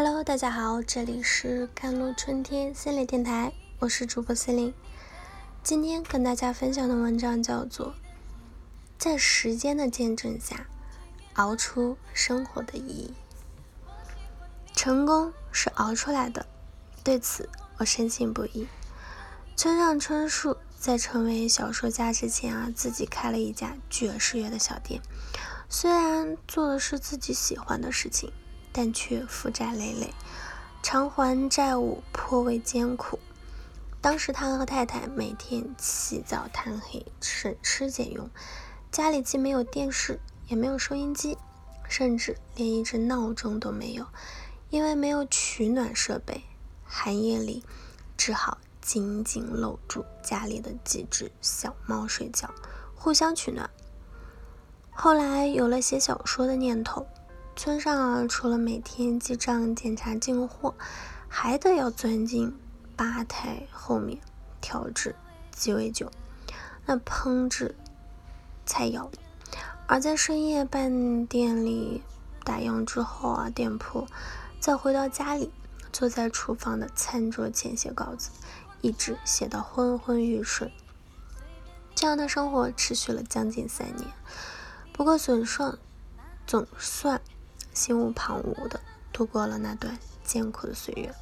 [0.00, 4.72] Hello，大家好，这里是甘露春天心理电台，我是主播心灵。
[5.64, 7.86] 今天跟大家分享的文章叫做
[8.96, 10.68] 《在时间的见证下
[11.32, 13.14] 熬出生活的意义》。
[14.72, 16.46] 成功是熬出来的，
[17.02, 18.68] 对此我深信不疑。
[19.56, 25.02] 村上春树在成为小说家之前啊，自己开了一家爵士乐的小店，
[25.68, 28.32] 虽然做的是自己喜欢的事情。
[28.78, 30.14] 但却负债累累，
[30.84, 33.18] 偿还债务颇为艰苦。
[34.00, 38.30] 当时他和太太每天起早贪黑，省吃俭用，
[38.92, 41.36] 家里既没有电视，也没有收音机，
[41.88, 44.06] 甚至连一只闹钟都没有。
[44.70, 46.44] 因为没有取暖设备，
[46.84, 47.64] 寒夜里
[48.16, 52.48] 只好紧紧搂住家里的几只小猫睡觉，
[52.94, 53.68] 互相取暖。
[54.92, 57.08] 后来有了写小说的念头。
[57.58, 60.76] 村上啊，除了每天记账检查进货，
[61.26, 62.56] 还得要钻进
[62.96, 64.16] 吧台后面
[64.60, 65.16] 调制
[65.50, 66.08] 鸡尾酒，
[66.86, 67.74] 那烹制
[68.64, 69.10] 菜肴。
[69.88, 72.00] 而在深夜半店里
[72.44, 74.06] 打烊之后啊，店铺
[74.60, 75.50] 再回到家里，
[75.92, 78.30] 坐在厨房的餐桌前写稿子，
[78.82, 80.72] 一直写到昏昏欲睡。
[81.96, 84.08] 这样的生活持续了将近三年。
[84.92, 85.76] 不过，损算
[86.46, 87.20] 总算。
[87.78, 88.80] 心无旁骛的
[89.12, 91.14] 度过了那段艰苦的岁月，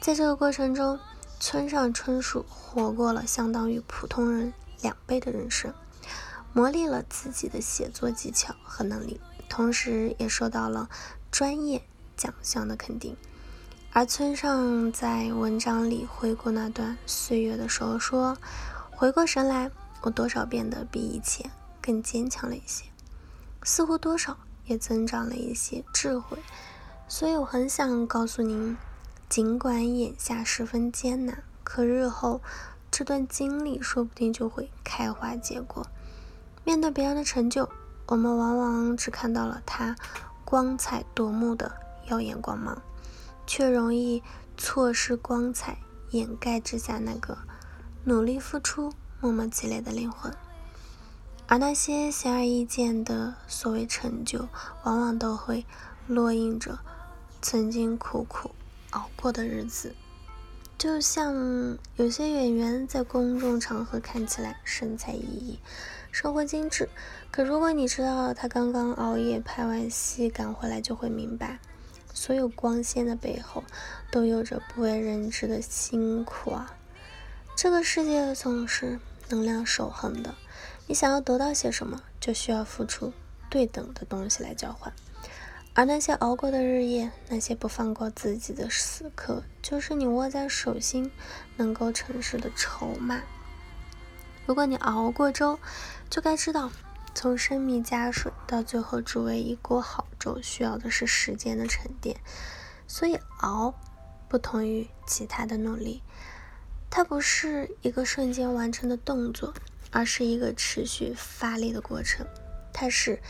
[0.00, 0.98] 在这个过程中，
[1.38, 5.74] 村上春树活过了相当于普通人两倍的人生，
[6.54, 9.20] 磨砺了自己的写作技巧和能力，
[9.50, 10.88] 同时也受到了
[11.30, 11.84] 专业
[12.16, 13.14] 奖项的肯定。
[13.92, 18.38] 而村上在文章里回顾那段岁月的时候说
[18.90, 19.70] ：“回过神来，
[20.00, 21.50] 我多少变得比以前
[21.82, 22.86] 更坚强了一些，
[23.62, 26.38] 似乎多少。”也增长了一些智慧，
[27.08, 28.76] 所以我很想告诉您，
[29.28, 32.40] 尽管眼下十分艰难，可日后
[32.90, 35.86] 这段经历说不定就会开花结果。
[36.64, 37.68] 面对别人的成就，
[38.06, 39.96] 我们往往只看到了他
[40.44, 41.72] 光彩夺目的
[42.06, 42.80] 耀眼光芒，
[43.46, 44.22] 却容易
[44.56, 45.78] 错失光彩
[46.10, 47.36] 掩盖之下那个
[48.04, 50.32] 努力付出、默默积累的灵魂。
[51.52, 54.48] 而那些显而易见的所谓成就，
[54.84, 55.66] 往往都会
[56.08, 56.78] 烙印着
[57.42, 58.52] 曾经苦苦
[58.92, 59.94] 熬过的日子。
[60.78, 65.58] 就像有些演员在公众场合看起来神采奕奕、
[66.10, 66.88] 生活精致，
[67.30, 71.58] 可如果你知道他刚刚熬夜拍完戏赶回来，就会明白，
[72.14, 73.62] 所有光鲜的背后
[74.10, 76.74] 都有着不为人知的辛苦啊！
[77.54, 78.98] 这个世界总是
[79.28, 80.34] 能量守恒的。
[80.92, 83.14] 你想要得到些什么，就需要付出
[83.48, 84.92] 对等的东西来交换。
[85.72, 91.10] 而那些熬过的日夜，那些不放过自己的死刻，就是你握在手心
[91.56, 93.22] 能够成事的筹码。
[94.44, 95.58] 如果你熬过粥，
[96.10, 96.70] 就该知道，
[97.14, 102.18] 从生米加水到最后煮为一锅好粥，需要的是时间的沉淀。
[102.86, 103.72] 所以熬，
[104.28, 106.02] 不同于其他的努力，
[106.90, 109.54] 它不是一个瞬间完成的动作。
[109.92, 112.26] 而是一个持续发力的过程，
[112.72, 113.20] 它是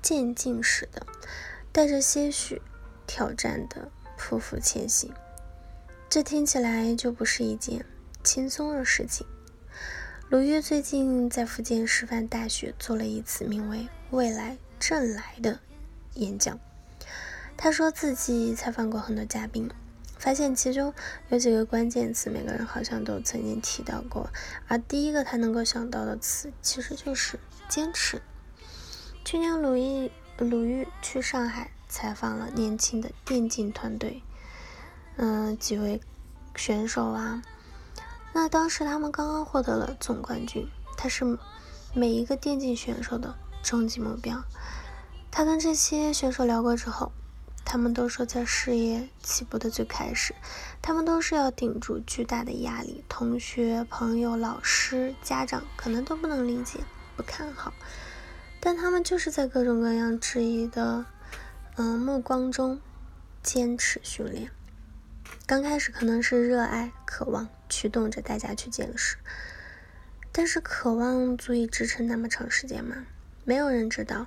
[0.00, 1.06] 渐进式的，
[1.72, 2.62] 带着些许
[3.06, 5.12] 挑战的匍匐前行。
[6.08, 7.84] 这听起来就不是一件
[8.22, 9.26] 轻松的事情。
[10.28, 15.60] 鲁豫最近在福建师范大学做了一次名为“未来正来”的
[16.14, 16.58] 演讲，
[17.56, 19.70] 他说自己采访过很多嘉宾。
[20.22, 20.94] 发现其中
[21.30, 24.30] 有几个关键词，每个人好像都曾经提到过。
[24.68, 28.22] 而第一个他能够想到的词，其实就是坚持。
[29.24, 34.22] 去年鲁豫鲁豫去上海采访了年轻的电竞团队，
[35.16, 36.00] 嗯，几位
[36.54, 37.42] 选手啊。
[38.32, 41.36] 那当时他们刚刚获得了总冠军，他是
[41.94, 44.40] 每一个电竞选手的终极目标。
[45.32, 47.10] 他跟这些选手聊过之后。
[47.64, 50.34] 他们都说，在事业起步的最开始，
[50.82, 56.80] 他们都是要顶住巨大的压力，同学、朋友、老师、家长可能都不能理解、
[57.16, 57.72] 不看好，
[58.60, 61.06] 但他们就是在各种各样质疑的
[61.76, 62.80] 嗯目光中
[63.42, 64.50] 坚持训练。
[65.46, 69.16] 刚开始可能是热爱、渴望驱动着大家去见识，
[70.30, 73.06] 但是渴望足以支撑那么长时间吗？
[73.44, 74.26] 没有人知道。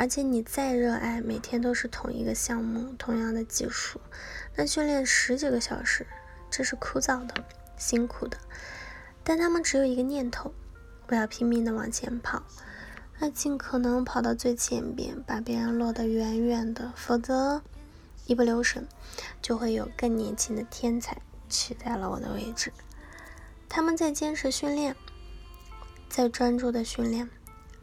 [0.00, 4.00] 而且你再热爱，每天都是同一个项目、同样的技术，
[4.56, 6.06] 那训练十几个小时，
[6.50, 7.34] 这是枯燥的、
[7.76, 8.38] 辛苦的。
[9.22, 10.54] 但他们只有一个念头：
[11.08, 12.42] 我要拼命的往前跑，
[13.18, 16.90] 那尽可能跑到最前边，把别人落得远远的。
[16.96, 17.60] 否则，
[18.24, 18.88] 一不留神，
[19.42, 21.20] 就会有更年轻的天才
[21.50, 22.72] 取代了我的位置。
[23.68, 24.96] 他们在坚持训练，
[26.08, 27.28] 在专注的训练，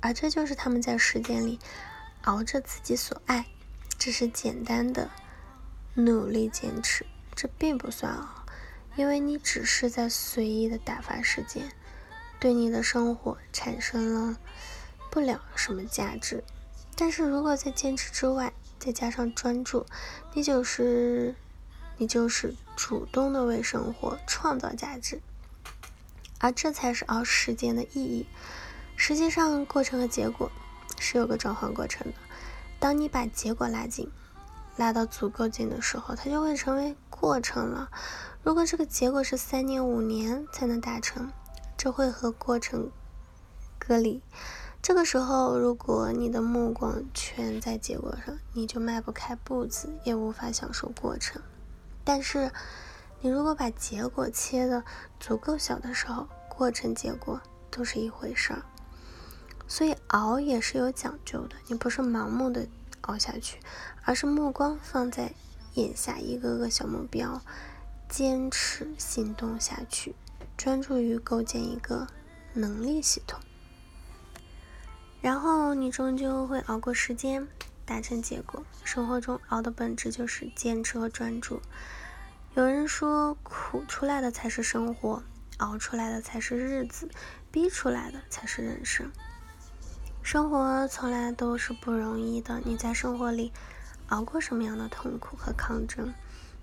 [0.00, 1.58] 而这就是他们在时间里
[2.22, 3.46] 熬着自己所爱，
[3.98, 5.10] 只是简单的
[5.94, 7.06] 努力坚持。
[7.34, 8.44] 这并不算熬，
[8.96, 11.72] 因为你只是在随意的打发时间，
[12.40, 14.36] 对你的生活产生了
[15.10, 16.42] 不了什么价值。
[16.96, 19.86] 但是如果在坚持之外，再加上专注，
[20.34, 21.36] 你就是
[21.96, 25.20] 你就是主动的为生活创造价值，
[26.40, 28.26] 而这才是熬时间的意义。
[28.96, 30.50] 实际上，过程和结果
[30.98, 32.18] 是有个转换过程的。
[32.78, 34.10] 当你把结果拉近，
[34.76, 37.90] 拉到足够近的时候，它就会成为过程了。
[38.42, 41.30] 如果这个结果是三年、五年才能达成，
[41.76, 42.90] 这会和过程
[43.78, 44.22] 隔离。
[44.80, 51.42] 这个时候，如果你的目光全在结果上，你就迈不开步子，也无法享受过程。
[52.04, 52.50] 但是，
[53.20, 54.84] 你如果把结果切的
[55.18, 57.40] 足够小的时候，过程、结果
[57.70, 58.62] 都是一回事儿。
[59.68, 61.54] 所以，熬也是有讲究的。
[61.66, 62.66] 你不是盲目的
[63.02, 63.60] 熬下去，
[64.02, 65.34] 而是目光放在
[65.74, 67.42] 眼下一个个小目标，
[68.08, 70.14] 坚持行动下去，
[70.56, 72.06] 专注于构建一个
[72.54, 73.38] 能力系统。
[75.20, 77.46] 然后你终究会熬过时间，
[77.84, 78.64] 达成结果。
[78.84, 81.60] 生活中熬的本质就是坚持和专注。
[82.54, 85.22] 有人说，苦出来的才是生活，
[85.58, 87.10] 熬出来的才是日子，
[87.52, 89.12] 逼出来的才是人生。
[90.30, 93.50] 生活从来都是不容易的，你在生活里
[94.08, 96.12] 熬过什么样的痛苦和抗争，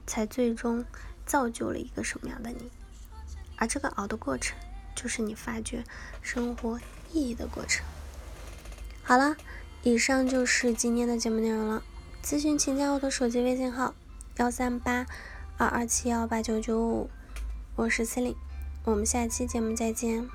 [0.06, 0.86] 才最终
[1.26, 2.70] 造就了一个什么样的你。
[3.56, 4.56] 而这个熬的过程，
[4.94, 5.84] 就是你发掘
[6.22, 6.80] 生活
[7.12, 7.84] 意义的过程。
[9.02, 9.36] 好了，
[9.82, 11.82] 以上就是今天的节目内容了。
[12.24, 13.96] 咨询请加我的手机微信号：
[14.38, 15.08] 幺三八
[15.58, 17.10] 二二七幺八九九五，
[17.76, 18.38] 我是 c e l i n e
[18.84, 20.30] 我们下期节目再见。